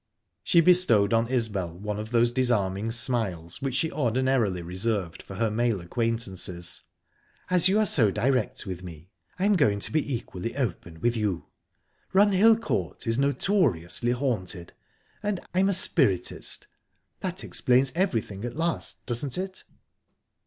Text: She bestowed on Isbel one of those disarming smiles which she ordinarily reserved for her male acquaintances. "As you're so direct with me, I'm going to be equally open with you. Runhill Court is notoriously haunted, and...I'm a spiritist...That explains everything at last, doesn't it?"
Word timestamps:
She 0.43 0.61
bestowed 0.61 1.13
on 1.13 1.27
Isbel 1.27 1.77
one 1.77 1.99
of 1.99 2.09
those 2.09 2.31
disarming 2.31 2.89
smiles 2.91 3.61
which 3.61 3.75
she 3.75 3.91
ordinarily 3.91 4.63
reserved 4.63 5.21
for 5.21 5.35
her 5.35 5.51
male 5.51 5.79
acquaintances. 5.79 6.81
"As 7.51 7.67
you're 7.67 7.85
so 7.85 8.09
direct 8.09 8.65
with 8.65 8.81
me, 8.81 9.11
I'm 9.37 9.53
going 9.53 9.79
to 9.81 9.91
be 9.91 10.15
equally 10.15 10.57
open 10.57 11.01
with 11.01 11.15
you. 11.15 11.49
Runhill 12.13 12.59
Court 12.59 13.05
is 13.05 13.19
notoriously 13.19 14.13
haunted, 14.13 14.73
and...I'm 15.21 15.69
a 15.69 15.73
spiritist...That 15.73 17.43
explains 17.43 17.91
everything 17.93 18.43
at 18.43 18.55
last, 18.55 19.05
doesn't 19.05 19.37
it?" 19.37 19.65